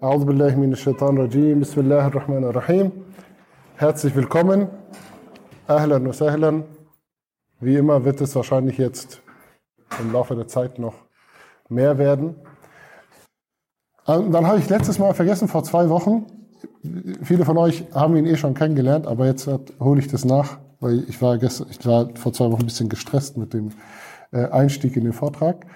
A'udhu 0.00 0.26
billahi 0.26 0.76
shaitan 0.76 1.18
rajim. 1.18 1.58
Bismillahir 1.58 2.92
Herzlich 3.74 4.14
willkommen. 4.14 4.68
Ahlan 5.66 6.06
wa 6.06 6.12
sahlan. 6.12 6.62
Wie 7.58 7.74
immer 7.74 8.04
wird 8.04 8.20
es 8.20 8.36
wahrscheinlich 8.36 8.78
jetzt 8.78 9.20
im 9.98 10.12
Laufe 10.12 10.36
der 10.36 10.46
Zeit 10.46 10.78
noch 10.78 10.94
mehr 11.68 11.98
werden. 11.98 12.36
Äh, 14.06 14.22
dann 14.30 14.46
habe 14.46 14.60
ich 14.60 14.68
letztes 14.68 15.00
Mal 15.00 15.14
vergessen, 15.14 15.48
vor 15.48 15.64
zwei 15.64 15.88
Wochen, 15.88 16.26
viele 17.24 17.44
von 17.44 17.58
euch 17.58 17.84
haben 17.92 18.14
ihn 18.14 18.26
eh 18.26 18.36
schon 18.36 18.54
kennengelernt, 18.54 19.04
aber 19.04 19.26
jetzt 19.26 19.48
äh, 19.48 19.58
hole 19.80 19.98
ich 19.98 20.06
das 20.06 20.24
nach, 20.24 20.58
weil 20.78 21.06
ich 21.08 21.20
war, 21.20 21.38
gestern, 21.38 21.66
ich 21.70 21.84
war 21.84 22.08
vor 22.14 22.32
zwei 22.32 22.52
Wochen 22.52 22.62
ein 22.62 22.66
bisschen 22.66 22.88
gestresst 22.88 23.36
mit 23.36 23.52
dem 23.52 23.70
äh, 24.30 24.44
Einstieg 24.44 24.96
in 24.96 25.02
den 25.02 25.12
Vortrag. 25.12 25.66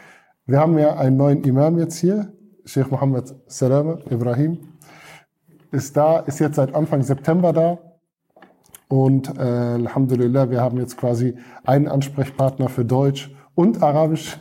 Wir 0.47 0.61
haben 0.61 0.79
ja 0.79 0.95
einen 0.95 1.17
neuen 1.17 1.43
Imam 1.43 1.77
jetzt 1.81 1.97
hier, 1.97 2.33
Sheikh 2.65 2.91
Mohammed 2.91 3.35
Salama 3.47 3.99
Ibrahim, 4.11 4.59
ist 5.71 5.97
da, 5.97 6.21
ist 6.21 6.39
jetzt 6.39 6.57
seit 6.57 6.75
Anfang 6.75 7.03
September 7.03 7.53
da. 7.53 7.79
Und 8.89 9.39
äh, 9.39 9.41
Alhamdulillah, 9.41 10.51
wir 10.51 10.61
haben 10.61 10.79
jetzt 10.79 10.99
quasi 10.99 11.35
einen 11.65 11.89
Ansprechpartner 11.89 12.69
für 12.69 12.85
Deutsch 12.85 13.35
und 13.55 13.83
Arabisch. 13.83 14.39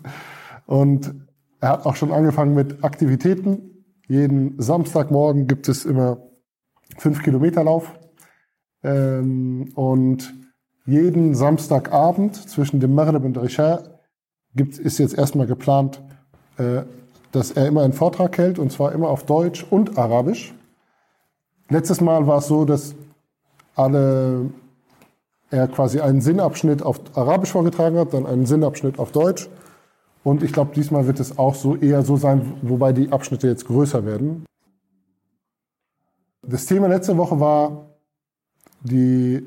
und 0.66 1.14
er 1.60 1.68
hat 1.70 1.86
auch 1.86 1.94
schon 1.94 2.12
angefangen 2.12 2.54
mit 2.54 2.82
Aktivitäten. 2.82 3.84
Jeden 4.08 4.60
Samstagmorgen 4.60 5.46
gibt 5.46 5.68
es 5.68 5.84
immer 5.84 6.18
fünf 6.98 7.22
Kilometer 7.22 7.62
Lauf. 7.62 7.98
Ähm, 8.82 9.70
und 9.74 10.34
jeden 10.84 11.34
Samstagabend 11.34 12.36
zwischen 12.36 12.80
dem 12.80 12.94
Maghrib 12.94 13.24
und 13.24 13.36
Isha 13.36 13.82
gibt, 14.54 14.78
ist 14.78 14.98
jetzt 14.98 15.16
erstmal 15.16 15.46
geplant, 15.46 16.02
äh, 16.58 16.82
dass 17.32 17.50
er 17.50 17.66
immer 17.66 17.82
einen 17.82 17.92
Vortrag 17.92 18.36
hält, 18.38 18.58
und 18.58 18.72
zwar 18.72 18.92
immer 18.92 19.08
auf 19.08 19.24
Deutsch 19.24 19.66
und 19.68 19.98
Arabisch. 19.98 20.54
Letztes 21.68 22.00
Mal 22.00 22.26
war 22.26 22.38
es 22.38 22.46
so, 22.46 22.64
dass 22.64 22.94
alle 23.74 24.50
er 25.50 25.68
quasi 25.68 26.00
einen 26.00 26.20
Sinnabschnitt 26.20 26.82
auf 26.82 27.00
Arabisch 27.14 27.52
vorgetragen 27.52 27.98
hat, 27.98 28.14
dann 28.14 28.26
einen 28.26 28.46
Sinnabschnitt 28.46 28.98
auf 28.98 29.12
Deutsch. 29.12 29.48
Und 30.24 30.42
ich 30.42 30.52
glaube, 30.52 30.74
diesmal 30.74 31.06
wird 31.06 31.20
es 31.20 31.38
auch 31.38 31.54
so 31.54 31.76
eher 31.76 32.02
so 32.02 32.16
sein, 32.16 32.54
wobei 32.62 32.92
die 32.92 33.12
Abschnitte 33.12 33.46
jetzt 33.46 33.66
größer 33.66 34.04
werden. 34.04 34.44
Das 36.42 36.66
Thema 36.66 36.88
letzte 36.88 37.16
Woche 37.16 37.38
war 37.38 37.90
die 38.82 39.46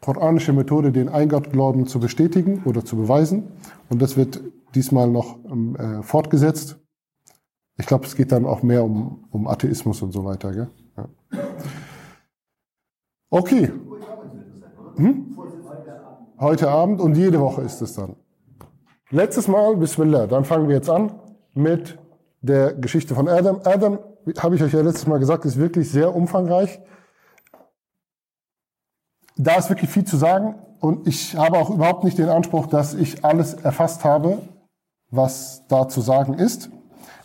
koranische 0.00 0.52
Methode, 0.52 0.92
den 0.92 1.08
Eingottglauben 1.08 1.86
zu 1.86 2.00
bestätigen 2.00 2.62
oder 2.64 2.84
zu 2.84 2.96
beweisen. 2.96 3.44
Und 3.88 4.02
das 4.02 4.16
wird 4.16 4.40
diesmal 4.74 5.08
noch 5.08 5.36
ähm, 5.44 5.76
äh, 5.76 6.02
fortgesetzt. 6.02 6.78
Ich 7.78 7.86
glaube, 7.86 8.06
es 8.06 8.14
geht 8.14 8.32
dann 8.32 8.44
auch 8.44 8.62
mehr 8.62 8.84
um, 8.84 9.24
um 9.30 9.46
Atheismus 9.46 10.02
und 10.02 10.12
so 10.12 10.24
weiter. 10.24 10.52
Gell? 10.52 10.70
Ja. 10.96 11.08
Okay. 13.30 13.72
Hm? 14.96 15.38
Heute 16.38 16.70
Abend 16.70 17.00
und 17.00 17.16
jede 17.16 17.40
Woche 17.40 17.62
ist 17.62 17.80
es 17.80 17.94
dann. 17.94 18.16
Letztes 19.10 19.48
Mal, 19.48 19.76
Bismillah, 19.76 20.26
dann 20.26 20.44
fangen 20.44 20.68
wir 20.68 20.76
jetzt 20.76 20.90
an 20.90 21.12
mit 21.54 21.98
der 22.40 22.74
Geschichte 22.74 23.14
von 23.14 23.28
Adam. 23.28 23.60
Adam, 23.64 23.98
habe 24.38 24.56
ich 24.56 24.62
euch 24.62 24.72
ja 24.72 24.80
letztes 24.80 25.06
Mal 25.06 25.18
gesagt, 25.18 25.44
ist 25.44 25.56
wirklich 25.56 25.90
sehr 25.90 26.14
umfangreich. 26.14 26.80
Da 29.36 29.56
ist 29.56 29.70
wirklich 29.70 29.90
viel 29.90 30.04
zu 30.04 30.16
sagen 30.16 30.56
und 30.80 31.06
ich 31.06 31.36
habe 31.36 31.58
auch 31.58 31.70
überhaupt 31.70 32.04
nicht 32.04 32.18
den 32.18 32.28
Anspruch, 32.28 32.66
dass 32.66 32.94
ich 32.94 33.24
alles 33.24 33.54
erfasst 33.54 34.04
habe, 34.04 34.38
was 35.10 35.66
da 35.68 35.88
zu 35.88 36.00
sagen 36.00 36.34
ist. 36.34 36.70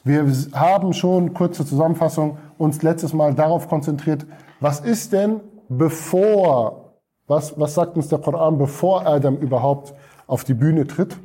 Wir 0.04 0.26
haben 0.54 0.94
schon, 0.94 1.34
kurze 1.34 1.66
Zusammenfassung, 1.66 2.38
uns 2.58 2.82
letztes 2.82 3.14
Mal 3.14 3.34
darauf 3.34 3.68
konzentriert, 3.68 4.26
was 4.60 4.80
ist 4.80 5.14
denn 5.14 5.42
bevor, 5.70 6.94
was, 7.28 7.60
was 7.60 7.74
sagt 7.74 7.98
uns 7.98 8.08
der 8.08 8.20
Koran, 8.20 8.58
bevor 8.58 9.06
Adam 9.06 9.38
überhaupt 9.38 9.94
auf 10.28 10.44
die 10.44 10.54
Bühne 10.54 10.88
tritt? 10.88 11.18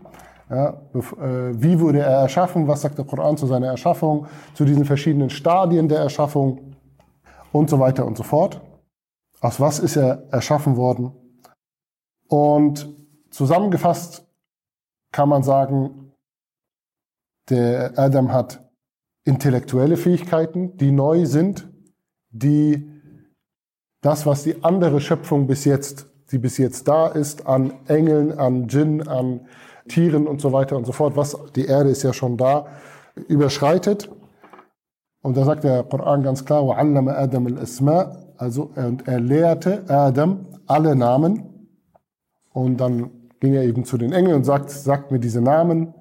Ja, 0.51 0.71
äh, 0.95 1.01
wie 1.55 1.81
wurde 1.81 2.01
er 2.01 2.21
erschaffen? 2.21 2.69
Was 2.69 2.83
sagt 2.83 2.99
der 2.99 3.07
Koran 3.07 3.37
zu 3.37 3.47
seiner 3.47 3.69
Erschaffung? 3.69 4.27
Zu 4.55 4.65
diesen 4.65 4.85
verschiedenen 4.85 5.31
Stadien 5.31 5.89
der 5.89 6.01
Erschaffung 6.01 6.77
und 7.53 7.71
so 7.71 7.79
weiter 7.79 8.05
und 8.05 8.17
so 8.17 8.23
fort. 8.23 8.61
Aus 9.41 9.61
was 9.61 9.79
ist 9.79 9.97
er 9.97 10.25
erschaffen 10.31 10.77
worden? 10.77 11.13
Und 12.29 12.89
zusammengefasst 13.31 14.27
kann 15.11 15.29
man 15.29 15.43
sagen, 15.43 16.12
der 17.50 17.98
Adam 17.98 18.32
hat 18.32 18.68
intellektuelle 19.24 19.98
Fähigkeiten, 19.98 20.78
die 20.78 20.92
neu 20.92 21.26
sind, 21.26 21.70
die 22.30 22.90
das, 24.02 24.26
was 24.26 24.44
die 24.44 24.64
andere 24.64 25.02
Schöpfung 25.02 25.48
bis 25.48 25.66
jetzt, 25.66 26.08
die 26.32 26.38
bis 26.38 26.58
jetzt 26.58 26.88
da 26.88 27.08
ist, 27.08 27.46
an 27.48 27.74
Engeln, 27.88 28.38
an 28.38 28.68
Djinn, 28.68 29.08
an 29.08 29.48
Tieren 29.88 30.28
und 30.28 30.42
so 30.42 30.52
weiter 30.54 30.78
und 30.78 30.86
so 30.86 30.92
fort, 30.92 31.16
was 31.16 31.38
die 31.56 31.66
Erde 31.66 31.90
ist 31.90 32.04
ja 32.04 32.14
schon 32.14 32.38
da, 32.38 32.68
überschreitet. 33.28 34.10
Und 35.22 35.36
da 35.36 35.44
sagt 35.44 35.64
der 35.64 35.84
Koran 35.84 36.24
ganz 36.24 36.46
klar, 36.46 36.64
وَعَلَّمَ 36.64 37.10
Adam 37.10 37.48
al-Asma, 37.48 38.16
also 38.38 38.72
er, 38.76 38.88
und 38.88 39.08
er 39.08 39.20
lehrte 39.20 39.84
Adam 39.90 40.46
alle 40.68 40.96
Namen. 40.96 41.70
Und 42.54 42.78
dann 42.78 43.12
ging 43.40 43.54
er 43.54 43.64
eben 43.64 43.84
zu 43.84 43.98
den 43.98 44.14
Engeln 44.14 44.36
und 44.36 44.44
sagt, 44.44 44.70
sagt 44.70 45.12
mir 45.12 45.20
diese 45.20 45.42
Namen, 45.42 45.94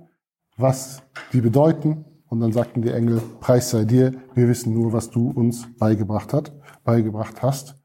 was 0.62 1.04
die 1.34 1.42
bedeuten. 1.42 2.06
Und 2.28 2.40
dann 2.40 2.54
sagten 2.54 2.82
die 2.82 2.92
Engel, 2.92 3.22
Preis 3.42 3.72
sei 3.72 3.84
dir, 3.84 4.14
wir 4.34 4.48
wissen 4.48 4.74
nur, 4.74 4.94
was 4.94 5.10
du 5.10 5.32
uns 5.32 5.68
beigebracht, 5.78 6.32
hat, 6.32 6.54
beigebracht 6.84 7.42
hast. 7.42 7.76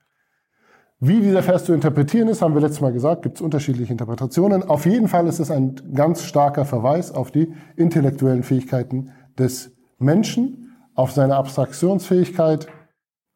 Wie 0.99 1.21
dieser 1.21 1.43
Vers 1.43 1.65
zu 1.65 1.75
interpretieren 1.75 2.29
ist, 2.29 2.41
haben 2.41 2.55
wir 2.55 2.61
letztes 2.61 2.81
Mal 2.81 2.93
gesagt, 2.93 3.23
gibt 3.23 3.37
es 3.37 3.43
unterschiedliche 3.43 3.93
Interpretationen. 3.93 4.63
Auf 4.63 4.87
jeden 4.87 5.09
Fall 5.09 5.27
ist 5.27 5.41
es 5.41 5.51
ein 5.51 5.93
ganz 5.95 6.23
starker 6.23 6.65
Verweis 6.65 7.13
auf 7.13 7.31
die 7.31 7.53
intellektuellen 7.77 8.43
Fähigkeiten 8.43 9.11
des 9.39 9.73
Menschen, 9.99 10.75
auf 10.95 11.13
seine 11.13 11.37
Abstraktionsfähigkeit, 11.37 12.69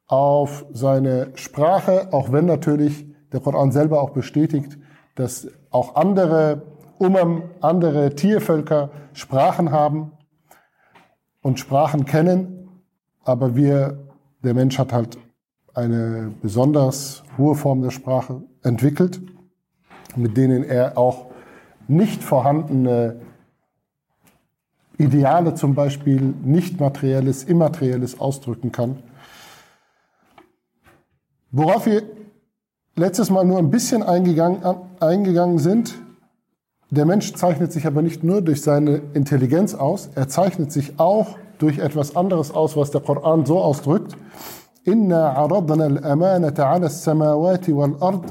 auf 0.07 0.65
seine 0.71 1.31
Sprache, 1.35 2.11
auch 2.11 2.31
wenn 2.31 2.45
natürlich 2.45 3.05
der 3.31 3.41
Koran 3.41 3.71
selber 3.71 4.01
auch 4.01 4.09
bestätigt, 4.09 4.77
dass 5.15 5.47
auch 5.69 5.95
andere 5.95 6.63
Umam, 7.01 7.49
andere 7.61 8.13
Tiervölker 8.13 8.91
Sprachen 9.13 9.71
haben 9.71 10.11
und 11.41 11.59
Sprachen 11.59 12.05
kennen, 12.05 12.69
aber 13.23 13.55
wir, 13.55 14.07
der 14.43 14.53
Mensch 14.53 14.77
hat 14.77 14.93
halt 14.93 15.17
eine 15.73 16.31
besonders 16.43 17.23
hohe 17.39 17.55
Form 17.55 17.81
der 17.81 17.89
Sprache 17.89 18.43
entwickelt, 18.61 19.19
mit 20.15 20.37
denen 20.37 20.63
er 20.63 20.95
auch 20.95 21.31
nicht 21.87 22.21
vorhandene 22.23 23.21
Ideale 24.99 25.55
zum 25.55 25.73
Beispiel, 25.73 26.21
nicht 26.21 26.79
materielles, 26.79 27.43
immaterielles 27.43 28.19
ausdrücken 28.19 28.71
kann. 28.71 29.01
Worauf 31.49 31.87
wir 31.87 32.03
letztes 32.95 33.31
Mal 33.31 33.43
nur 33.43 33.57
ein 33.57 33.71
bisschen 33.71 34.03
eingegangen, 34.03 34.61
eingegangen 34.99 35.57
sind, 35.57 35.95
der 36.90 37.04
Mensch 37.04 37.34
zeichnet 37.34 37.72
sich 37.72 37.86
aber 37.86 38.00
nicht 38.00 38.22
nur 38.22 38.42
durch 38.42 38.62
seine 38.62 39.02
Intelligenz 39.12 39.74
aus, 39.74 40.08
er 40.14 40.28
zeichnet 40.28 40.70
sich 40.70 41.00
auch 41.00 41.36
durch 41.58 41.78
etwas 41.78 42.14
anderes 42.14 42.52
aus, 42.52 42.76
was 42.76 42.92
der 42.92 43.00
Koran 43.00 43.44
so 43.44 43.58
ausdrückt. 43.58 44.16
إنا 44.88 45.28
عرضنا 45.28 45.86
الأمانة 45.86 46.54
على 46.58 46.86
السماوات 46.86 47.70
والأرض 47.70 48.24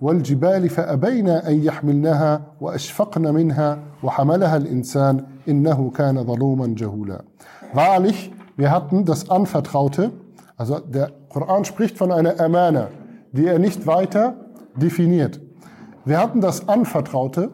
والجبال 0.00 0.68
فأبينا 0.68 1.48
أن 1.48 1.64
يحملنها 1.64 2.40
وأشفقن 2.60 3.34
منها 3.34 3.78
وحملها 4.02 4.56
الإنسان 4.56 5.24
إنه 5.48 5.90
كان 5.90 6.24
ظلوما 6.24 6.74
جهولا. 6.76 7.24
Wahrlich, 7.72 8.32
wir 8.56 8.70
hatten 8.70 9.06
das 9.06 9.30
Anvertraute, 9.30 10.10
also 10.58 10.78
der 10.78 11.10
Koran 11.30 11.64
spricht 11.64 11.96
von 11.96 12.12
einer 12.12 12.38
Amana, 12.38 12.88
die 13.32 13.46
er 13.46 13.58
nicht 13.58 13.86
weiter 13.86 14.34
definiert. 14.76 15.40
Wir 16.04 16.18
hatten 16.18 16.42
das 16.42 16.68
Anvertraute, 16.68 17.50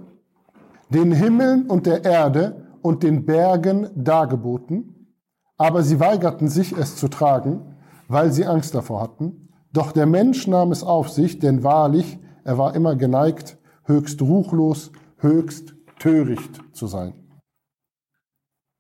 den 0.90 1.12
Himmeln 1.12 1.68
und 1.68 1.86
der 1.86 2.04
Erde 2.04 2.68
und 2.82 3.04
den 3.04 3.26
Bergen 3.26 3.90
dargeboten, 3.96 5.16
aber 5.58 5.84
sie 5.84 6.00
weigerten 6.00 6.48
sich, 6.48 6.72
es 6.74 6.96
zu 6.96 7.08
tragen, 7.08 7.76
weil 8.08 8.32
sie 8.32 8.46
Angst 8.46 8.74
davor 8.74 9.02
hatten. 9.02 9.50
Doch 9.72 9.92
der 9.92 10.06
Mensch 10.06 10.48
nahm 10.48 10.72
es 10.72 10.84
auf 10.84 11.10
sich, 11.10 11.40
denn 11.40 11.64
wahrlich, 11.64 12.20
er 12.44 12.58
war 12.58 12.76
immer 12.76 12.96
geneigt, 12.96 13.58
höchst 13.84 14.22
ruchlos, 14.22 14.92
höchst 15.18 15.76
töricht 16.00 16.62
zu 16.74 16.88
sein. 16.88 17.14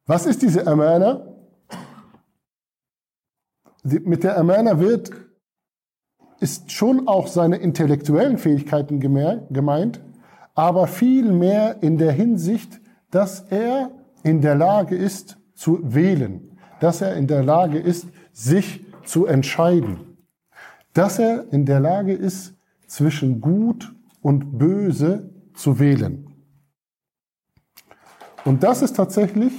Was 0.07 0.25
ist 0.25 0.41
diese 0.41 0.65
Amana? 0.65 1.27
Mit 3.83 4.23
der 4.23 4.38
Amana 4.38 4.79
wird, 4.79 5.12
ist 6.39 6.71
schon 6.71 7.07
auch 7.07 7.27
seine 7.27 7.57
intellektuellen 7.57 8.38
Fähigkeiten 8.38 9.00
gemeint, 9.00 10.01
aber 10.59 10.88
viel 10.88 11.31
mehr 11.31 11.81
in 11.81 11.97
der 11.97 12.11
Hinsicht, 12.11 12.81
dass 13.11 13.39
er 13.50 13.91
in 14.23 14.41
der 14.41 14.56
Lage 14.56 14.94
ist 14.94 15.38
zu 15.56 15.79
wählen, 15.81 16.57
dass 16.81 17.00
er 17.00 17.15
in 17.15 17.27
der 17.27 17.44
Lage 17.44 17.79
ist, 17.79 18.07
sich 18.33 18.85
zu 19.06 19.25
entscheiden. 19.25 20.17
Dass 20.94 21.17
er 21.17 21.45
in 21.53 21.65
der 21.65 21.79
Lage 21.79 22.11
ist, 22.11 22.56
zwischen 22.88 23.39
Gut 23.39 23.95
und 24.21 24.57
Böse 24.57 25.29
zu 25.53 25.79
wählen. 25.79 26.27
Und 28.44 28.62
das 28.62 28.81
ist 28.81 28.97
tatsächlich 28.97 29.53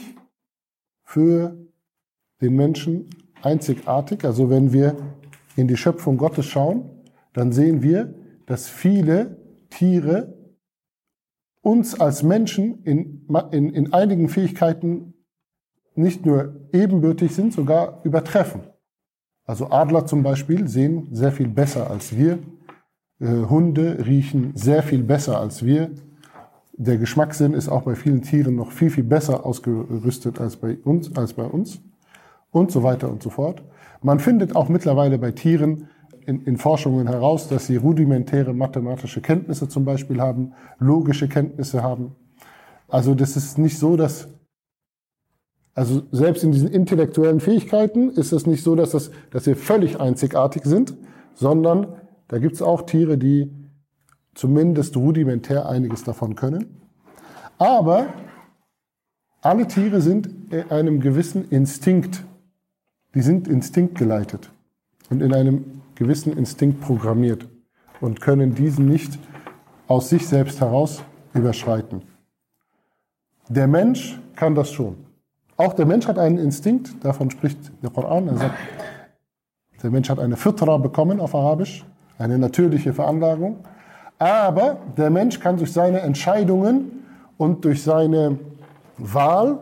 für 1.03 1.57
den 2.43 2.57
Menschen 2.57 3.09
einzigartig. 3.41 4.23
Also 4.27 4.51
wenn 4.51 4.71
wir 4.75 4.97
in 5.57 5.67
die 5.67 5.79
Schöpfung 5.79 6.19
Gottes 6.19 6.45
schauen, 6.45 6.91
dann 7.33 7.53
sehen 7.53 7.83
wir, 7.83 8.15
dass 8.45 8.69
viele 8.69 9.39
Tiere 9.71 10.40
uns 11.63 11.99
als 12.01 12.23
Menschen 12.23 12.83
in, 12.85 13.27
in, 13.51 13.71
in 13.71 13.93
einigen 13.93 14.29
Fähigkeiten 14.29 15.15
nicht 15.95 16.25
nur 16.25 16.55
ebenbürtig 16.73 17.35
sind, 17.35 17.53
sogar 17.53 18.01
übertreffen. 18.05 18.63
Also 19.45 19.71
Adler 19.71 20.07
zum 20.07 20.23
Beispiel 20.23 20.69
sehen 20.69 21.09
sehr 21.11 21.33
viel 21.33 21.49
besser 21.49 21.91
als 21.91 22.17
wir. 22.17 22.39
Äh, 23.19 23.27
Hunde 23.49 24.07
riechen 24.07 24.53
sehr 24.55 24.83
viel 24.83 25.03
besser 25.03 25.41
als 25.41 25.65
wir. 25.65 25.91
Der 26.73 26.97
Geschmackssinn 26.97 27.53
ist 27.53 27.69
auch 27.69 27.83
bei 27.83 27.95
vielen 27.95 28.23
Tieren 28.23 28.57
noch 28.57 28.71
viel, 28.71 28.91
viel 28.91 29.05
besser 29.05 29.45
ausgerüstet 29.45 30.41
als 30.41 30.57
bei 30.57 30.79
uns, 30.85 31.15
als 31.17 31.35
bei 31.35 31.45
uns. 31.45 31.83
Und 32.51 32.71
so 32.71 32.83
weiter 32.83 33.11
und 33.11 33.23
so 33.23 33.31
fort. 33.31 33.63
Man 34.03 34.19
findet 34.19 34.57
auch 34.57 34.69
mittlerweile 34.69 35.19
bei 35.19 35.33
Tieren 35.33 35.89
in, 36.27 36.45
in 36.45 36.57
Forschungen 36.57 37.07
heraus, 37.07 37.49
dass 37.49 37.67
sie 37.67 37.77
rudimentäre 37.77 38.55
mathematische 38.55 39.21
Kenntnisse 39.21 39.69
zum 39.69 39.85
Beispiel 39.85 40.21
haben, 40.21 40.53
logische 40.79 41.29
Kenntnisse 41.29 41.83
haben. 41.83 42.17
Also 42.89 43.15
das 43.15 43.37
ist 43.37 43.59
nicht 43.59 43.79
so, 43.79 43.97
dass 43.97 44.29
also 45.75 46.03
selbst 46.11 46.43
in 46.45 46.53
diesen 46.53 46.69
intellektuellen 46.69 47.41
Fähigkeiten 47.41 48.11
ist 48.11 48.33
es 48.33 48.47
nicht 48.47 48.63
so, 48.63 48.75
dass, 48.75 48.91
das, 48.91 49.11
dass 49.31 49.47
wir 49.47 49.57
völlig 49.57 50.01
einzigartig 50.01 50.65
sind, 50.65 50.95
sondern 51.35 51.97
da 52.29 52.39
gibt 52.39 52.57
es 52.57 52.63
auch 52.63 52.83
Tiere, 52.83 53.17
die 53.17 53.51
zumindest 54.35 54.97
rudimentär 54.97 55.69
einiges 55.69 56.05
davon 56.05 56.35
können. 56.35 56.81
Aber 57.59 58.09
alle 59.43 59.67
Tiere 59.67 60.01
sind 60.01 60.29
in 60.53 60.71
einem 60.71 61.01
gewissen 61.01 61.49
Instinkt, 61.49 62.25
die 63.15 63.23
sind 63.23 63.49
instinktgeleitet 63.49 64.51
und 65.09 65.23
in 65.23 65.33
einem 65.33 65.80
gewissen 66.01 66.33
Instinkt 66.37 66.81
programmiert 66.81 67.47
und 68.01 68.23
können 68.23 68.55
diesen 68.55 68.87
nicht 68.87 69.19
aus 69.87 70.09
sich 70.09 70.27
selbst 70.27 70.59
heraus 70.63 71.05
überschreiten. 71.35 72.03
Der 73.51 73.67
Mensch 73.67 74.19
kann 74.35 74.55
das 74.55 74.73
schon. 74.73 74.97
Auch 75.59 75.75
der 75.75 75.85
Mensch 75.85 76.09
hat 76.09 76.19
einen 76.19 76.39
Instinkt, 76.39 77.05
davon 77.05 77.31
spricht 77.31 77.71
der 77.83 77.91
Koran. 77.91 78.29
Er 78.29 78.37
sagt, 78.39 78.55
der 79.83 79.91
Mensch 79.91 80.09
hat 80.09 80.19
eine 80.19 80.39
Fitra 80.39 80.79
bekommen 80.79 81.21
auf 81.21 81.35
Arabisch, 81.35 81.85
eine 82.17 82.39
natürliche 82.39 82.95
Veranlagung. 82.95 83.59
Aber 84.19 84.79
der 84.97 85.11
Mensch 85.11 85.39
kann 85.39 85.59
durch 85.59 85.73
seine 85.73 86.01
Entscheidungen 86.01 87.05
und 87.37 87.63
durch 87.67 87.83
seine 87.83 88.39
Wahl 88.97 89.59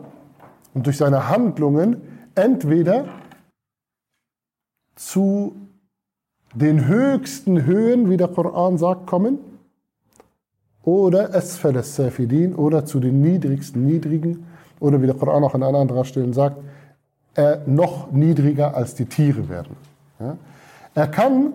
und 0.73 0.87
durch 0.87 0.99
seine 0.99 1.29
Handlungen 1.29 2.01
entweder 2.37 3.07
zu 4.95 5.68
den 6.55 6.87
höchsten 6.87 7.65
Höhen, 7.65 8.11
wie 8.11 8.17
der 8.17 8.29
Koran 8.29 8.79
sagt, 8.79 9.07
kommen, 9.07 9.39
oder 10.83 11.35
Asfal 11.35 11.83
Safidin, 11.83 12.55
oder 12.55 12.85
zu 12.85 13.01
den 13.01 13.21
niedrigsten 13.21 13.85
Niedrigen, 13.85 14.47
oder 14.81 15.03
wie 15.03 15.07
der 15.07 15.15
Koran 15.15 15.45
auch 15.45 15.55
an 15.55 15.63
anderer 15.63 16.05
Stelle 16.05 16.33
sagt, 16.33 16.57
äh, 17.35 17.59
noch 17.67 18.11
niedriger 18.11 18.75
als 18.75 18.95
die 18.95 19.05
Tiere 19.05 19.49
werden. 19.49 19.77
Ja? 20.19 20.37
Er 20.95 21.07
kann, 21.07 21.53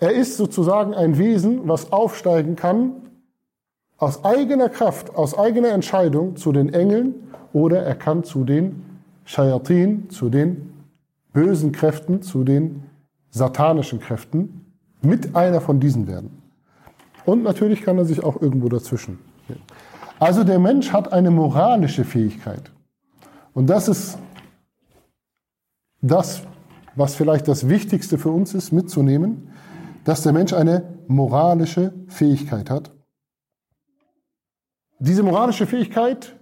er 0.00 0.12
ist 0.12 0.36
sozusagen 0.36 0.94
ein 0.94 1.18
Wesen, 1.18 1.68
was 1.68 1.92
aufsteigen 1.92 2.56
kann 2.56 2.92
aus 3.98 4.24
eigener 4.24 4.68
Kraft, 4.68 5.14
aus 5.16 5.36
eigener 5.36 5.70
Entscheidung 5.70 6.36
zu 6.36 6.52
den 6.52 6.72
Engeln, 6.72 7.14
oder 7.52 7.82
er 7.82 7.94
kann 7.94 8.24
zu 8.24 8.44
den 8.44 8.84
Shayatin, 9.24 10.10
zu 10.10 10.28
den 10.28 10.72
bösen 11.32 11.72
Kräften, 11.72 12.22
zu 12.22 12.44
den 12.44 12.82
satanischen 13.36 14.00
Kräften 14.00 14.64
mit 15.02 15.36
einer 15.36 15.60
von 15.60 15.78
diesen 15.78 16.06
werden. 16.06 16.42
Und 17.26 17.42
natürlich 17.42 17.82
kann 17.82 17.98
er 17.98 18.06
sich 18.06 18.24
auch 18.24 18.40
irgendwo 18.40 18.68
dazwischen. 18.68 19.18
Also 20.18 20.42
der 20.42 20.58
Mensch 20.58 20.92
hat 20.92 21.12
eine 21.12 21.30
moralische 21.30 22.04
Fähigkeit. 22.04 22.72
Und 23.52 23.68
das 23.68 23.88
ist 23.88 24.18
das, 26.00 26.42
was 26.94 27.14
vielleicht 27.14 27.46
das 27.46 27.68
Wichtigste 27.68 28.16
für 28.16 28.30
uns 28.30 28.54
ist, 28.54 28.72
mitzunehmen, 28.72 29.50
dass 30.04 30.22
der 30.22 30.32
Mensch 30.32 30.54
eine 30.54 30.94
moralische 31.06 31.92
Fähigkeit 32.08 32.70
hat. 32.70 32.92
Diese 34.98 35.22
moralische 35.22 35.66
Fähigkeit 35.66 36.36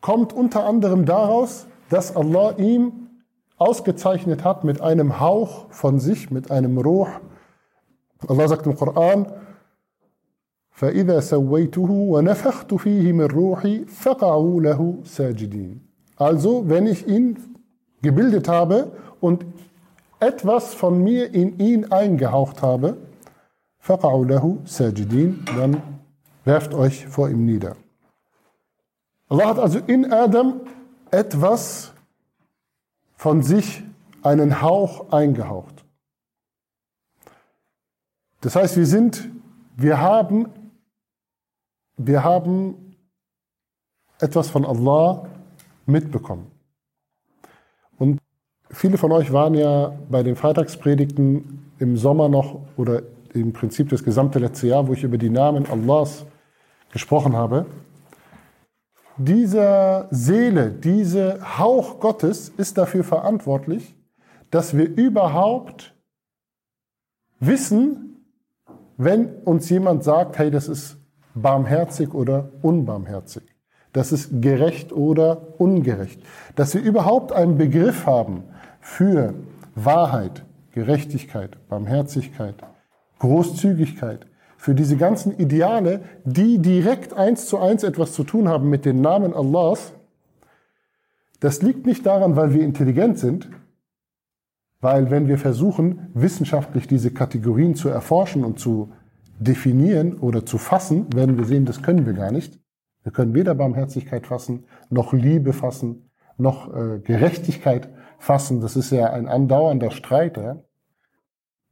kommt 0.00 0.32
unter 0.32 0.64
anderem 0.64 1.04
daraus, 1.04 1.66
dass 1.90 2.16
Allah 2.16 2.56
ihm 2.58 3.07
ausgezeichnet 3.57 4.43
hat 4.43 4.63
mit 4.63 4.81
einem 4.81 5.19
Hauch 5.19 5.67
von 5.69 5.99
sich, 5.99 6.31
mit 6.31 6.51
einem 6.51 6.77
Ruh. 6.77 7.07
Allah 8.27 8.47
sagt 8.47 8.65
im 8.65 8.75
Koran, 8.75 9.27
فإذا 10.73 11.19
سويته 11.19 11.89
ونفخت 11.91 12.73
فيه 12.73 13.13
من 13.13 13.25
روحي 13.25 13.85
فقعوا 13.85 14.61
له 14.61 14.97
ساجدين. 15.03 15.79
Also, 16.17 16.67
wenn 16.67 16.87
ich 16.87 17.07
ihn 17.07 17.37
gebildet 18.01 18.47
habe 18.47 18.91
und 19.21 19.45
etwas 20.19 20.73
von 20.73 21.03
mir 21.03 21.33
in 21.33 21.59
ihn 21.59 21.91
eingehaucht 21.91 22.61
habe, 22.61 22.97
فقعوا 23.79 24.25
له 24.25 24.57
ساجدين, 24.65 25.45
dann 25.57 25.81
werft 26.43 26.73
euch 26.73 27.07
vor 27.07 27.29
ihm 27.29 27.45
nieder. 27.45 27.75
Allah 29.29 29.49
hat 29.49 29.59
also 29.59 29.79
in 29.87 30.11
Adam 30.11 30.61
etwas 31.11 31.93
von 33.18 33.42
sich 33.42 33.82
einen 34.22 34.62
Hauch 34.62 35.10
eingehaucht. 35.10 35.84
Das 38.40 38.54
heißt, 38.54 38.76
wir 38.76 38.86
sind, 38.86 39.28
wir 39.76 40.00
haben, 40.00 40.48
wir 41.96 42.22
haben 42.22 42.96
etwas 44.20 44.48
von 44.48 44.64
Allah 44.64 45.26
mitbekommen. 45.84 46.48
Und 47.98 48.20
viele 48.70 48.98
von 48.98 49.10
euch 49.10 49.32
waren 49.32 49.54
ja 49.54 49.98
bei 50.08 50.22
den 50.22 50.36
Freitagspredigten 50.36 51.72
im 51.80 51.96
Sommer 51.96 52.28
noch 52.28 52.60
oder 52.76 53.02
im 53.34 53.52
Prinzip 53.52 53.88
das 53.88 54.04
gesamte 54.04 54.38
letzte 54.38 54.68
Jahr, 54.68 54.86
wo 54.86 54.92
ich 54.92 55.02
über 55.02 55.18
die 55.18 55.30
Namen 55.30 55.66
Allahs 55.66 56.24
gesprochen 56.92 57.34
habe 57.34 57.66
dieser 59.18 60.08
Seele, 60.10 60.70
dieser 60.70 61.58
Hauch 61.58 62.00
Gottes 62.00 62.48
ist 62.50 62.78
dafür 62.78 63.04
verantwortlich, 63.04 63.94
dass 64.50 64.76
wir 64.76 64.88
überhaupt 64.88 65.94
wissen, 67.40 68.24
wenn 68.96 69.42
uns 69.42 69.68
jemand 69.68 70.04
sagt, 70.04 70.38
hey, 70.38 70.50
das 70.50 70.68
ist 70.68 70.96
barmherzig 71.34 72.14
oder 72.14 72.50
unbarmherzig, 72.62 73.42
das 73.92 74.12
ist 74.12 74.40
gerecht 74.40 74.92
oder 74.92 75.60
ungerecht, 75.60 76.20
dass 76.56 76.74
wir 76.74 76.82
überhaupt 76.82 77.32
einen 77.32 77.58
Begriff 77.58 78.06
haben 78.06 78.44
für 78.80 79.34
Wahrheit, 79.74 80.44
Gerechtigkeit, 80.72 81.58
Barmherzigkeit, 81.68 82.54
Großzügigkeit, 83.18 84.26
für 84.58 84.74
diese 84.74 84.96
ganzen 84.96 85.38
Ideale, 85.38 86.00
die 86.24 86.58
direkt 86.58 87.14
eins 87.14 87.46
zu 87.46 87.58
eins 87.58 87.84
etwas 87.84 88.12
zu 88.12 88.24
tun 88.24 88.48
haben 88.48 88.68
mit 88.68 88.84
den 88.84 89.00
Namen 89.00 89.32
Allahs, 89.32 89.92
das 91.38 91.62
liegt 91.62 91.86
nicht 91.86 92.04
daran, 92.04 92.34
weil 92.34 92.52
wir 92.52 92.62
intelligent 92.62 93.18
sind, 93.20 93.48
weil 94.80 95.10
wenn 95.10 95.28
wir 95.28 95.38
versuchen, 95.38 96.08
wissenschaftlich 96.12 96.88
diese 96.88 97.12
Kategorien 97.12 97.76
zu 97.76 97.88
erforschen 97.88 98.44
und 98.44 98.58
zu 98.58 98.92
definieren 99.38 100.14
oder 100.14 100.44
zu 100.44 100.58
fassen, 100.58 101.06
werden 101.14 101.38
wir 101.38 101.44
sehen, 101.44 101.64
das 101.64 101.80
können 101.80 102.04
wir 102.04 102.12
gar 102.12 102.32
nicht. 102.32 102.58
Wir 103.04 103.12
können 103.12 103.34
weder 103.34 103.54
Barmherzigkeit 103.54 104.26
fassen, 104.26 104.64
noch 104.90 105.12
Liebe 105.12 105.52
fassen, 105.52 106.10
noch 106.36 106.74
äh, 106.74 106.98
Gerechtigkeit 106.98 107.88
fassen. 108.18 108.60
Das 108.60 108.74
ist 108.74 108.90
ja 108.90 109.12
ein 109.12 109.28
andauernder 109.28 109.92
Streit. 109.92 110.36
Ja? 110.36 110.64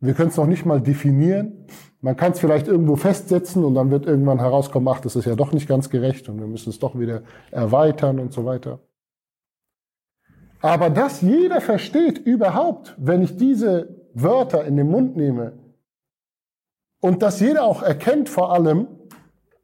Wir 0.00 0.15
können 0.15 0.29
es 0.29 0.37
noch 0.37 0.47
nicht 0.47 0.67
mal 0.67 0.81
definieren. 0.81 1.67
Man 2.00 2.17
kann 2.17 2.33
es 2.33 2.41
vielleicht 2.41 2.69
irgendwo 2.69 2.97
festsetzen 2.97 3.65
und 3.65 3.75
dann 3.75 3.91
wird 3.91 4.07
irgendwann 4.07 4.38
herauskommen, 4.38 4.88
ach, 4.88 5.00
das 5.00 5.17
ist 5.17 5.25
ja 5.25 5.35
doch 5.35 5.53
nicht 5.53 5.69
ganz 5.69 5.91
gerecht 5.91 6.29
und 6.29 6.38
wir 6.38 6.47
müssen 6.47 6.71
es 6.71 6.79
doch 6.79 6.99
wieder 6.99 7.23
erweitern 7.50 8.19
und 8.19 8.33
so 8.33 8.45
weiter. 8.45 8.81
Aber 10.61 10.91
dass 10.91 11.21
jeder 11.21 11.61
versteht 11.61 12.19
überhaupt, 12.19 12.95
wenn 12.99 13.23
ich 13.23 13.37
diese 13.37 14.07
Wörter 14.15 14.65
in 14.65 14.76
den 14.76 14.91
Mund 14.91 15.17
nehme 15.17 15.53
und 17.00 17.23
dass 17.23 17.41
jeder 17.41 17.65
auch 17.65 17.83
erkennt 17.83 18.29
vor 18.29 18.53
allem, 18.53 18.88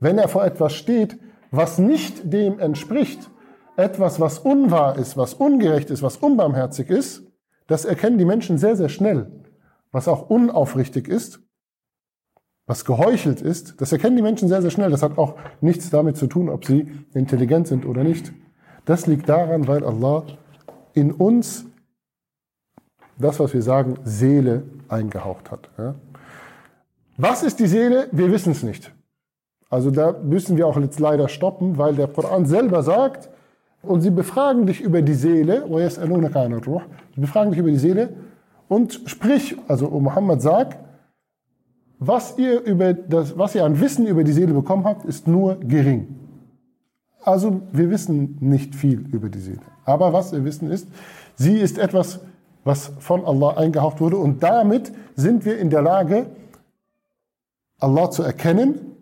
wenn 0.00 0.18
er 0.18 0.28
vor 0.28 0.44
etwas 0.44 0.72
steht, 0.72 1.18
was 1.50 1.78
nicht 1.78 2.32
dem 2.32 2.58
entspricht, 2.58 3.30
etwas, 3.76 4.20
was 4.20 4.38
unwahr 4.38 4.98
ist, 4.98 5.16
was 5.16 5.34
ungerecht 5.34 5.90
ist, 5.90 6.02
was 6.02 6.16
unbarmherzig 6.16 6.88
ist, 6.90 7.22
das 7.66 7.84
erkennen 7.84 8.18
die 8.18 8.24
Menschen 8.24 8.58
sehr, 8.58 8.76
sehr 8.76 8.88
schnell. 8.88 9.30
Was 9.92 10.08
auch 10.08 10.28
unaufrichtig 10.30 11.06
ist, 11.06 11.40
was 12.66 12.84
geheuchelt 12.84 13.40
ist, 13.42 13.80
das 13.80 13.92
erkennen 13.92 14.16
die 14.16 14.22
Menschen 14.22 14.48
sehr, 14.48 14.62
sehr 14.62 14.70
schnell. 14.70 14.90
Das 14.90 15.02
hat 15.02 15.18
auch 15.18 15.36
nichts 15.60 15.90
damit 15.90 16.16
zu 16.16 16.26
tun, 16.26 16.48
ob 16.48 16.64
sie 16.64 16.90
intelligent 17.12 17.66
sind 17.66 17.84
oder 17.86 18.02
nicht. 18.02 18.32
Das 18.84 19.06
liegt 19.06 19.28
daran, 19.28 19.68
weil 19.68 19.84
Allah 19.84 20.24
in 20.94 21.12
uns 21.12 21.66
das, 23.18 23.38
was 23.38 23.52
wir 23.52 23.62
sagen, 23.62 23.98
Seele 24.04 24.64
eingehaucht 24.88 25.50
hat. 25.50 25.70
Was 27.16 27.42
ist 27.42 27.60
die 27.60 27.66
Seele? 27.66 28.08
Wir 28.12 28.30
wissen 28.32 28.52
es 28.52 28.62
nicht. 28.62 28.92
Also 29.68 29.90
da 29.90 30.12
müssen 30.12 30.56
wir 30.56 30.66
auch 30.66 30.78
jetzt 30.78 31.00
leider 31.00 31.28
stoppen, 31.28 31.78
weil 31.78 31.94
der 31.94 32.08
Koran 32.08 32.46
selber 32.46 32.82
sagt, 32.82 33.30
und 33.82 34.00
sie 34.00 34.10
befragen 34.10 34.66
dich 34.66 34.80
über 34.80 35.02
die 35.02 35.14
Seele, 35.14 35.64
sie 35.66 37.20
befragen 37.20 37.50
dich 37.50 37.58
über 37.58 37.70
die 37.70 37.78
Seele 37.78 38.16
und 38.72 39.02
sprich, 39.04 39.54
also 39.68 39.90
O 39.90 40.00
Muhammad 40.00 40.40
sagt, 40.40 40.78
was 41.98 42.38
ihr, 42.38 42.62
über 42.62 42.94
das, 42.94 43.36
was 43.36 43.54
ihr 43.54 43.66
an 43.66 43.78
Wissen 43.78 44.06
über 44.06 44.24
die 44.24 44.32
Seele 44.32 44.54
bekommen 44.54 44.84
habt, 44.84 45.04
ist 45.04 45.28
nur 45.28 45.56
gering. 45.56 46.16
Also 47.22 47.60
wir 47.70 47.90
wissen 47.90 48.38
nicht 48.40 48.74
viel 48.74 49.00
über 49.12 49.28
die 49.28 49.40
Seele. 49.40 49.60
Aber 49.84 50.14
was 50.14 50.32
wir 50.32 50.42
wissen 50.46 50.70
ist, 50.70 50.88
sie 51.36 51.58
ist 51.58 51.76
etwas, 51.76 52.20
was 52.64 52.92
von 52.98 53.26
Allah 53.26 53.58
eingehaucht 53.58 54.00
wurde 54.00 54.16
und 54.16 54.42
damit 54.42 54.90
sind 55.16 55.44
wir 55.44 55.58
in 55.58 55.68
der 55.68 55.82
Lage, 55.82 56.30
Allah 57.78 58.10
zu 58.10 58.22
erkennen 58.22 58.96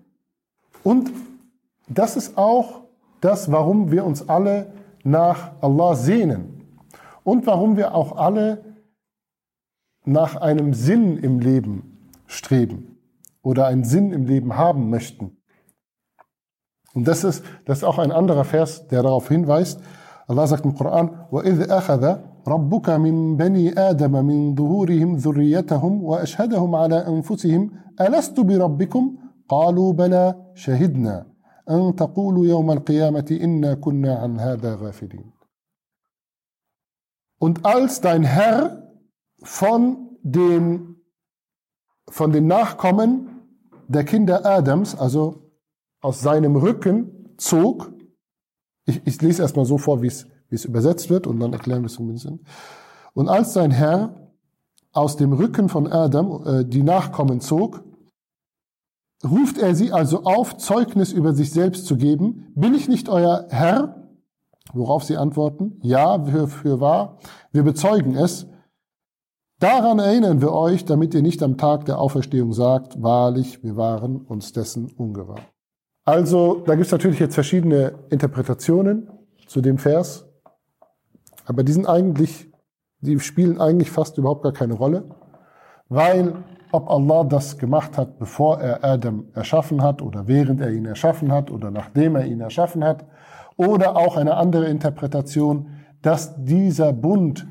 und 0.82 1.12
das 1.86 2.16
ist 2.16 2.36
auch 2.36 2.80
das, 3.20 3.52
warum 3.52 3.92
wir 3.92 4.04
uns 4.04 4.28
alle 4.28 4.72
nach 5.04 5.52
Allah 5.60 5.94
sehnen 5.94 6.66
und 7.22 7.46
warum 7.46 7.76
wir 7.76 7.94
auch 7.94 8.16
alle 8.16 8.69
nach 10.05 10.35
einem 10.35 10.73
Sinn 10.73 11.17
im 11.17 11.39
Leben 11.39 12.11
streben 12.27 12.97
oder 13.41 13.67
einen 13.67 13.83
Sinn 13.83 14.11
im 14.11 14.25
Leben 14.25 14.55
haben 14.55 14.89
möchten. 14.89 15.37
Und 16.93 17.07
das 17.07 17.23
ist, 17.23 17.43
das 17.65 17.79
ist 17.79 17.83
auch 17.83 17.99
ein 17.99 18.11
anderer 18.11 18.45
Vers, 18.45 18.87
der 18.87 19.03
darauf 19.03 19.27
hinweist. 19.27 19.81
Allah 20.27 20.47
sagt 20.47 20.65
im 20.65 20.75
Koran, 20.75 21.27
وَإِذْ 21.31 21.69
أَخَذَ 21.69 22.19
رَبُّكَ 22.47 22.89
مِنْ 22.89 23.37
بَنِي 23.37 23.77
آدَمَ 23.77 24.25
مِنْ 24.25 24.55
ظُهُورِهِمْ 24.55 25.17
ذُرِّيَّتَهُمْ 25.17 26.03
وَأَشْهَدَهُمْ 26.03 26.75
عَلَى 26.75 27.07
أَنفُسِهِمْ 27.07 27.71
أَلَسْتُ 28.01 28.39
بِرَبِّكُمْ 28.39 29.03
قَالُوا 29.49 29.93
بَلَى 29.93 30.35
شَهِدْنَا 30.55 31.35
أن 31.69 31.95
تقولوا 31.95 32.45
يوم 32.45 32.71
القيامة 32.71 33.37
إنا 33.41 33.73
كنا 33.73 34.15
عن 34.15 34.39
هذا 34.39 34.75
غافلين. 34.75 35.31
Und 37.39 37.65
als 37.65 38.01
dein 38.01 38.23
Herr 38.23 38.78
von 39.42 40.18
den, 40.22 40.96
von 42.08 42.32
den 42.32 42.46
Nachkommen 42.46 43.42
der 43.88 44.04
Kinder 44.04 44.46
Adams, 44.46 44.94
also 44.94 45.50
aus 46.00 46.20
seinem 46.20 46.56
Rücken, 46.56 47.34
zog, 47.36 47.92
ich, 48.86 49.00
ich 49.04 49.20
lese 49.20 49.42
erstmal 49.42 49.64
so 49.64 49.78
vor, 49.78 50.02
wie 50.02 50.06
es, 50.06 50.26
wie 50.48 50.54
es 50.54 50.64
übersetzt 50.64 51.10
wird, 51.10 51.26
und 51.26 51.40
dann 51.40 51.52
erklären 51.52 51.82
wir 51.82 51.86
es 51.86 51.98
bisschen. 51.98 52.44
Und 53.14 53.28
als 53.28 53.52
sein 53.52 53.70
Herr 53.70 54.32
aus 54.92 55.16
dem 55.16 55.32
Rücken 55.32 55.68
von 55.68 55.86
Adam 55.86 56.46
äh, 56.46 56.64
die 56.64 56.82
Nachkommen 56.82 57.40
zog, 57.40 57.84
ruft 59.24 59.58
er 59.58 59.74
sie 59.74 59.92
also 59.92 60.24
auf, 60.24 60.56
Zeugnis 60.56 61.12
über 61.12 61.34
sich 61.34 61.52
selbst 61.52 61.86
zu 61.86 61.96
geben. 61.96 62.52
Bin 62.54 62.74
ich 62.74 62.88
nicht 62.88 63.08
euer 63.08 63.46
Herr? 63.50 64.08
Worauf 64.72 65.04
sie 65.04 65.16
antworten, 65.16 65.80
ja, 65.82 66.24
für, 66.24 66.46
für 66.46 66.80
wahr, 66.80 67.18
wir 67.50 67.64
bezeugen 67.64 68.14
es. 68.14 68.46
Daran 69.60 69.98
erinnern 69.98 70.40
wir 70.40 70.54
euch, 70.54 70.86
damit 70.86 71.12
ihr 71.12 71.20
nicht 71.20 71.42
am 71.42 71.58
Tag 71.58 71.84
der 71.84 71.98
Auferstehung 71.98 72.54
sagt, 72.54 73.02
wahrlich, 73.02 73.62
wir 73.62 73.76
waren 73.76 74.16
uns 74.16 74.52
dessen 74.52 74.90
ungewahr. 74.96 75.40
Also, 76.06 76.62
da 76.64 76.74
gibt 76.74 76.86
es 76.86 76.92
natürlich 76.92 77.18
jetzt 77.18 77.34
verschiedene 77.34 77.92
Interpretationen 78.08 79.10
zu 79.46 79.60
dem 79.60 79.76
Vers, 79.76 80.26
aber 81.44 81.62
die 81.62 81.72
sind 81.72 81.86
eigentlich, 81.86 82.50
die 83.00 83.20
spielen 83.20 83.60
eigentlich 83.60 83.90
fast 83.90 84.16
überhaupt 84.16 84.42
gar 84.44 84.54
keine 84.54 84.72
Rolle, 84.72 85.10
weil 85.90 86.42
ob 86.72 86.88
Allah 86.88 87.24
das 87.24 87.58
gemacht 87.58 87.98
hat, 87.98 88.18
bevor 88.18 88.60
er 88.60 88.82
Adam 88.82 89.26
erschaffen 89.34 89.82
hat 89.82 90.00
oder 90.00 90.26
während 90.26 90.62
er 90.62 90.70
ihn 90.70 90.86
erschaffen 90.86 91.32
hat 91.32 91.50
oder 91.50 91.70
nachdem 91.70 92.16
er 92.16 92.24
ihn 92.24 92.40
erschaffen 92.40 92.82
hat. 92.82 93.04
Oder 93.56 93.96
auch 93.96 94.16
eine 94.16 94.36
andere 94.36 94.68
Interpretation, 94.68 95.68
dass 96.00 96.34
dieser 96.44 96.94
Bund, 96.94 97.46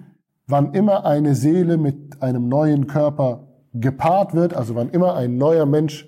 wann 0.50 0.74
immer 0.74 1.06
eine 1.06 1.36
Seele 1.36 1.78
mit 1.78 2.22
einem 2.22 2.50
neuen 2.50 2.88
Körper 2.88 3.48
gepaart 3.74 4.34
wird, 4.34 4.56
also 4.56 4.76
wann 4.76 4.90
immer 4.90 5.16
ein 5.16 5.38
neuer 5.38 5.68
Mensch 5.68 6.08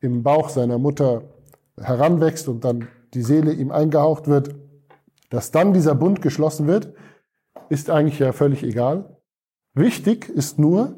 im 0.00 0.22
Bauch 0.22 0.48
seiner 0.48 0.78
Mutter 0.78 1.22
heranwächst 1.78 2.48
und 2.48 2.64
dann 2.64 2.88
die 3.12 3.22
Seele 3.22 3.52
ihm 3.52 3.70
eingehaucht 3.70 4.26
wird, 4.26 4.54
dass 5.28 5.50
dann 5.50 5.74
dieser 5.74 5.94
Bund 5.94 6.22
geschlossen 6.22 6.66
wird, 6.66 6.94
ist 7.68 7.90
eigentlich 7.90 8.18
ja 8.18 8.32
völlig 8.32 8.62
egal. 8.62 9.18
Wichtig 9.74 10.30
ist 10.30 10.58
nur, 10.58 10.96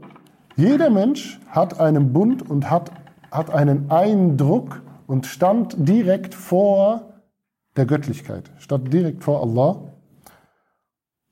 jeder 0.57 0.91
Mensch 0.91 1.41
hat 1.49 1.81
einen 1.81 2.13
Bund 2.13 2.49
und 2.49 2.71
hat, 2.71 2.93
hat 3.33 3.51
einen 3.51 3.91
Eindruck 3.91 4.83
und 5.07 5.27
stand 5.27 5.75
direkt 5.77 6.35
vor 6.35 7.15
der 7.77 7.87
Göttlichkeit, 7.87 8.53
stand 8.59 8.93
direkt 8.93 9.25
vor 9.25 9.43
Allah 9.43 9.96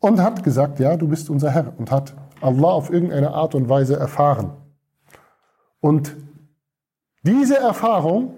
und 0.05 0.21
hat 0.21 0.45
gesagt, 0.45 0.81
ja, 0.81 0.99
du 0.99 1.09
bist 1.09 1.31
unser 1.31 1.51
Herr 1.51 1.73
und 1.79 1.91
hat 1.91 2.13
Allah 2.43 2.69
auf 2.69 2.91
irgendeine 2.91 3.33
Art 3.33 3.55
und 3.55 3.71
Weise 3.71 3.97
erfahren. 3.97 4.51
Und 5.81 6.15
diese 7.23 7.57
Erfahrung 7.57 8.35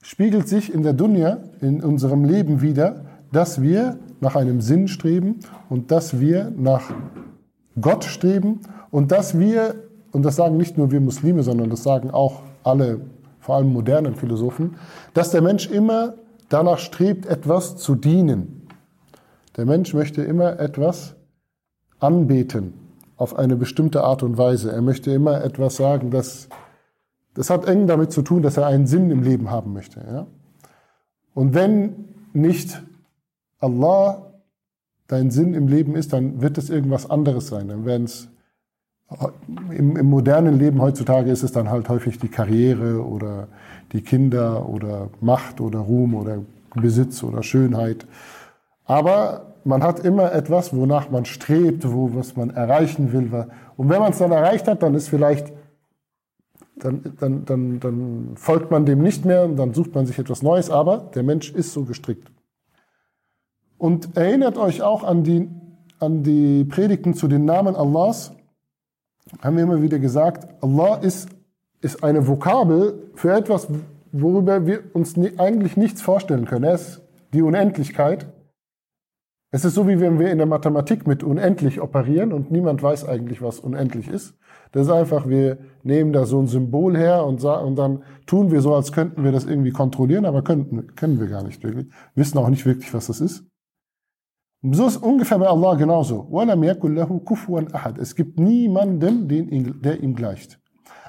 spiegelt 0.00 0.48
sich 0.48 0.72
in 0.72 0.82
der 0.82 0.94
Dunya, 0.94 1.40
in 1.60 1.82
unserem 1.82 2.24
Leben 2.24 2.62
wieder, 2.62 3.04
dass 3.30 3.60
wir 3.60 3.98
nach 4.20 4.34
einem 4.34 4.62
Sinn 4.62 4.88
streben 4.88 5.40
und 5.68 5.90
dass 5.90 6.18
wir 6.18 6.50
nach 6.56 6.90
Gott 7.78 8.04
streben 8.04 8.60
und 8.90 9.12
dass 9.12 9.38
wir, 9.38 9.74
und 10.12 10.22
das 10.22 10.36
sagen 10.36 10.56
nicht 10.56 10.78
nur 10.78 10.90
wir 10.90 11.02
Muslime, 11.02 11.42
sondern 11.42 11.68
das 11.68 11.82
sagen 11.82 12.10
auch 12.10 12.40
alle, 12.64 13.02
vor 13.38 13.56
allem 13.56 13.70
modernen 13.70 14.14
Philosophen, 14.14 14.76
dass 15.12 15.30
der 15.30 15.42
Mensch 15.42 15.68
immer 15.68 16.14
danach 16.48 16.78
strebt, 16.78 17.26
etwas 17.26 17.76
zu 17.76 17.94
dienen. 17.94 18.61
Der 19.56 19.66
Mensch 19.66 19.92
möchte 19.94 20.22
immer 20.22 20.58
etwas 20.58 21.14
anbeten 21.98 22.74
auf 23.16 23.38
eine 23.38 23.56
bestimmte 23.56 24.02
Art 24.02 24.22
und 24.22 24.38
Weise. 24.38 24.72
Er 24.72 24.82
möchte 24.82 25.12
immer 25.12 25.44
etwas 25.44 25.76
sagen, 25.76 26.10
das, 26.10 26.48
das 27.34 27.50
hat 27.50 27.66
eng 27.66 27.86
damit 27.86 28.12
zu 28.12 28.22
tun, 28.22 28.42
dass 28.42 28.56
er 28.56 28.66
einen 28.66 28.86
Sinn 28.86 29.10
im 29.10 29.22
Leben 29.22 29.50
haben 29.50 29.72
möchte. 29.72 30.00
Ja? 30.00 30.26
Und 31.34 31.54
wenn 31.54 32.08
nicht 32.32 32.82
Allah 33.58 34.32
dein 35.06 35.30
Sinn 35.30 35.54
im 35.54 35.68
Leben 35.68 35.94
ist, 35.94 36.12
dann 36.12 36.40
wird 36.40 36.58
es 36.58 36.70
irgendwas 36.70 37.08
anderes 37.08 37.48
sein. 37.48 37.68
Dann 37.68 37.84
werden 37.84 38.04
es 38.04 38.28
im, 39.70 39.96
Im, 39.96 40.06
modernen 40.06 40.58
Leben 40.58 40.80
heutzutage 40.80 41.30
ist 41.30 41.42
es 41.42 41.52
dann 41.52 41.70
halt 41.70 41.88
häufig 41.88 42.18
die 42.18 42.28
Karriere 42.28 43.04
oder 43.04 43.48
die 43.92 44.00
Kinder 44.00 44.68
oder 44.68 45.10
Macht 45.20 45.60
oder 45.60 45.80
Ruhm 45.80 46.14
oder 46.14 46.38
Besitz 46.74 47.22
oder 47.22 47.42
Schönheit. 47.42 48.06
Aber 48.92 49.54
man 49.64 49.82
hat 49.82 50.00
immer 50.00 50.32
etwas, 50.34 50.76
wonach 50.76 51.08
man 51.08 51.24
strebt, 51.24 51.90
wo 51.90 52.14
was 52.14 52.36
man 52.36 52.50
erreichen 52.50 53.10
will. 53.14 53.46
Und 53.78 53.88
wenn 53.88 54.00
man 54.00 54.12
es 54.12 54.18
dann 54.18 54.32
erreicht 54.32 54.68
hat, 54.68 54.82
dann 54.82 54.94
ist 54.94 55.08
vielleicht, 55.08 55.50
dann, 56.76 57.14
dann, 57.18 57.46
dann, 57.46 57.80
dann 57.80 58.32
folgt 58.34 58.70
man 58.70 58.84
dem 58.84 59.00
nicht 59.00 59.24
mehr 59.24 59.44
und 59.44 59.56
dann 59.56 59.72
sucht 59.72 59.94
man 59.94 60.04
sich 60.04 60.18
etwas 60.18 60.42
Neues. 60.42 60.68
Aber 60.68 61.10
der 61.14 61.22
Mensch 61.22 61.52
ist 61.52 61.72
so 61.72 61.84
gestrickt. 61.84 62.30
Und 63.78 64.14
erinnert 64.14 64.58
euch 64.58 64.82
auch 64.82 65.04
an 65.04 65.24
die, 65.24 65.48
an 65.98 66.22
die 66.22 66.64
Predigten 66.64 67.14
zu 67.14 67.28
den 67.28 67.46
Namen 67.46 67.76
Allahs 67.76 68.32
haben 69.40 69.56
wir 69.56 69.62
immer 69.62 69.80
wieder 69.80 70.00
gesagt, 70.00 70.46
Allah 70.62 70.96
ist, 70.96 71.30
ist 71.80 72.04
eine 72.04 72.28
Vokabel 72.28 73.10
für 73.14 73.32
etwas, 73.32 73.68
worüber 74.12 74.66
wir 74.66 74.82
uns 74.92 75.14
eigentlich 75.38 75.78
nichts 75.78 76.02
vorstellen 76.02 76.44
können. 76.44 76.64
Er 76.64 76.74
ist 76.74 77.00
die 77.32 77.40
Unendlichkeit. 77.40 78.26
Es 79.54 79.66
ist 79.66 79.74
so, 79.74 79.86
wie 79.86 80.00
wenn 80.00 80.18
wir 80.18 80.30
in 80.30 80.38
der 80.38 80.46
Mathematik 80.46 81.06
mit 81.06 81.22
unendlich 81.22 81.82
operieren 81.82 82.32
und 82.32 82.50
niemand 82.50 82.82
weiß 82.82 83.06
eigentlich, 83.06 83.42
was 83.42 83.60
unendlich 83.60 84.08
ist. 84.08 84.34
Das 84.72 84.86
ist 84.86 84.92
einfach, 84.92 85.28
wir 85.28 85.58
nehmen 85.82 86.14
da 86.14 86.24
so 86.24 86.40
ein 86.40 86.46
Symbol 86.46 86.96
her 86.96 87.26
und, 87.26 87.44
und 87.44 87.76
dann 87.76 88.02
tun 88.24 88.50
wir 88.50 88.62
so, 88.62 88.74
als 88.74 88.92
könnten 88.92 89.24
wir 89.24 89.30
das 89.30 89.44
irgendwie 89.44 89.70
kontrollieren, 89.70 90.24
aber 90.24 90.42
können, 90.42 90.94
können 90.96 91.20
wir 91.20 91.28
gar 91.28 91.42
nicht 91.42 91.62
wirklich. 91.62 91.86
Wissen 92.14 92.38
auch 92.38 92.48
nicht 92.48 92.64
wirklich, 92.64 92.94
was 92.94 93.08
das 93.08 93.20
ist. 93.20 93.44
So 94.62 94.86
ist 94.86 94.96
ungefähr 94.96 95.38
bei 95.38 95.48
Allah 95.48 95.74
genauso. 95.74 96.30
Es 97.98 98.14
gibt 98.14 98.40
niemanden, 98.40 99.28
der 99.82 100.00
ihm 100.00 100.14
gleicht. 100.14 100.60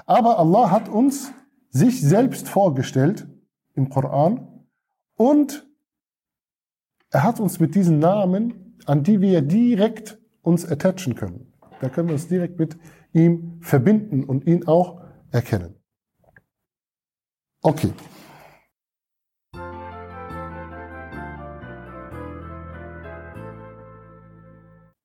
Aber 0.04 0.38
Allah 0.38 0.70
hat 0.70 0.90
uns 0.90 1.32
sich 1.70 2.02
selbst 2.02 2.50
vorgestellt 2.50 3.26
im 3.74 3.88
Koran 3.88 4.66
und 5.16 5.66
er 7.14 7.22
hat 7.22 7.38
uns 7.38 7.60
mit 7.60 7.76
diesen 7.76 8.00
Namen, 8.00 8.76
an 8.86 9.04
die 9.04 9.20
wir 9.20 9.40
direkt 9.40 10.18
uns 10.42 10.66
attachen 10.66 11.14
können. 11.14 11.52
Da 11.80 11.88
können 11.88 12.08
wir 12.08 12.14
uns 12.14 12.26
direkt 12.26 12.58
mit 12.58 12.76
ihm 13.12 13.58
verbinden 13.60 14.24
und 14.24 14.48
ihn 14.48 14.66
auch 14.66 15.00
erkennen. 15.30 15.76
Okay. 17.62 17.92